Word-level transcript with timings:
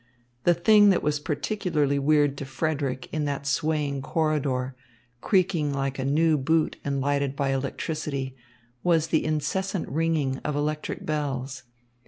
The 0.45 0.55
thing 0.55 0.89
that 0.89 1.03
was 1.03 1.19
particularly 1.19 1.99
weird 1.99 2.35
to 2.39 2.45
Frederick 2.45 3.07
in 3.11 3.25
that 3.25 3.45
swaying 3.45 4.01
corridor, 4.01 4.75
creaking 5.21 5.71
like 5.75 5.99
a 5.99 6.03
new 6.03 6.39
boot 6.39 6.77
and 6.83 6.99
lighted 6.99 7.35
by 7.35 7.49
electricity, 7.49 8.35
was 8.81 9.09
the 9.09 9.23
incessant 9.23 9.87
ringing 9.87 10.37
of 10.39 10.55
electric 10.55 11.05
bells. 11.05 11.65